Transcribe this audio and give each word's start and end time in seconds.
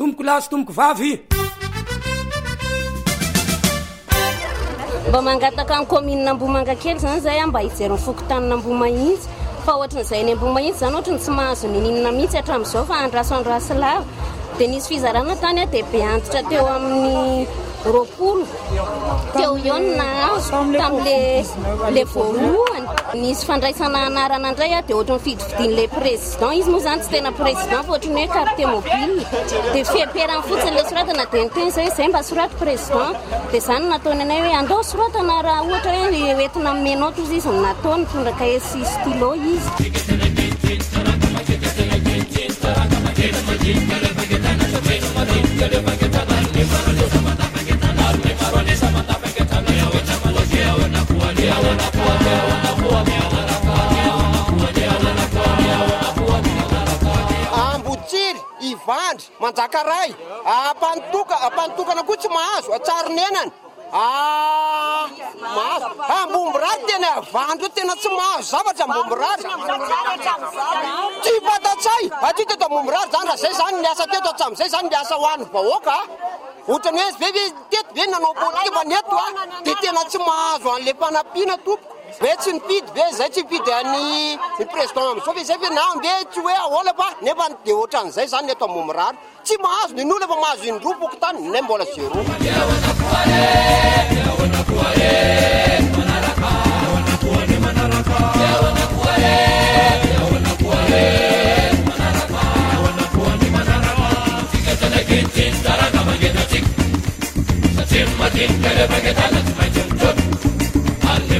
tomboko 0.00 0.22
lasy 0.24 0.48
tomboko 0.48 0.72
vavy 0.72 1.12
mba 5.08 5.20
mangataka 5.22 5.74
any 5.76 5.86
kominina 5.86 6.30
ambomanga 6.32 6.74
kely 6.82 6.96
zany 6.98 7.20
zay 7.20 7.38
a 7.40 7.46
mba 7.46 7.60
hijerynny 7.60 7.98
fokontanina 8.04 8.54
ambomaintsy 8.56 9.28
fa 9.66 9.74
ohatran'izay 9.76 10.24
ny 10.24 10.32
ambomaitsy 10.32 10.80
zany 10.80 10.94
ohatra 10.96 11.12
ny 11.12 11.18
tsy 11.20 11.30
mahazo 11.30 11.66
ny 11.68 11.78
ninana 11.84 12.12
mihitsy 12.16 12.38
atramin'izao 12.38 12.84
fa 12.88 12.94
andrasoandrasy 13.04 13.74
lava 13.76 14.08
di 14.60 14.68
nisy 14.76 14.92
fizarana 14.96 15.32
tany 15.40 15.60
a 15.64 15.64
dia 15.72 15.80
bntra 15.88 16.42
teoamin'nyteenz 16.52 18.44
tamla 20.76 21.80
any 21.88 22.04
niy 23.20 23.36
fndinaaaay 23.40 24.82
difidifidila 24.84 25.84
présiden 25.96 26.52
izymoa 26.60 26.82
zanytsy 26.86 27.18
teprésidenfy 27.24 27.92
oeartémoie 27.96 28.98
diafperanfotsinylsa 29.72 31.02
denenza 31.08 31.82
zayba 31.96 32.20
spréient 32.28 33.16
di 33.52 33.58
zany 33.68 33.84
natoyayoe 33.88 34.52
ad 34.60 34.72
srhoeia 34.90 35.52
eznodraa 36.76 38.52
sstyloiz 38.60 39.46
ivandry 58.60 59.26
manjakaray 59.42 60.10
ampanitoka 60.70 61.34
ampanitokana 61.46 62.02
koa 62.06 62.16
tsy 62.16 62.28
mahazo 62.36 62.68
atsarin 62.76 63.18
enany 63.28 63.50
aahazo 63.92 65.90
ah, 66.08 66.22
ambomby 66.22 66.58
ah, 66.58 66.60
rary 66.64 66.82
tena 66.88 67.10
vandry 67.34 67.66
h 67.68 67.72
tena 67.76 67.94
tsy 68.00 68.08
mahazo 68.18 68.46
zafatra 68.52 68.84
ambomborary 68.86 69.44
tsy 71.22 71.32
fantatsy 71.50 71.90
ay 71.98 72.04
atyo 72.28 72.44
teto 72.50 72.64
ambombyrary 72.66 73.08
zany 73.12 73.26
raha 73.28 73.36
zay 73.42 73.52
zany 73.60 73.76
miasa 73.82 74.04
teto 74.12 74.28
atsam'izay 74.32 74.68
zany 74.74 74.86
miasa 74.92 75.14
hoany 75.22 75.44
vahoaka 75.54 75.96
otrany 76.72 77.00
hoe 77.02 77.12
veeteto 77.22 77.88
ve 77.96 78.04
nanao 78.12 78.32
olmanetoa 78.62 79.26
de 79.64 79.72
tena 79.82 80.02
tsy 80.10 80.18
mahazo 80.28 80.68
an'le 80.76 80.92
mpanapina 80.98 81.54
tompoko 81.66 81.98
be 82.18 82.30
tsy 82.40 82.50
nifidy 82.56 82.90
be 82.94 83.02
zay 83.14 83.28
tsy 83.30 83.42
ifidy 83.44 83.70
any 83.78 84.64
preston 84.72 85.02
am 85.14 85.20
zofa 85.24 85.44
zay 85.44 85.56
fa 85.62 85.68
nambe 85.78 86.12
tsy 86.32 86.40
hoe 86.42 86.54
aola 86.66 86.92
fa 86.98 87.06
nefa 87.26 87.46
nde 87.52 87.72
oatra 87.76 88.00
anizay 88.02 88.26
zany 88.32 88.50
eto 88.52 88.64
amomi 88.66 88.92
raro 88.98 89.16
tsy 89.44 89.54
mahazo 89.62 89.94
ino 90.02 90.18
lefa 90.18 90.34
mahazo 90.42 90.64
indro 90.70 90.92
poky 91.00 91.16
tany 91.22 91.40
nay 91.52 91.62
mbola 91.62 91.84
zero 91.94 92.16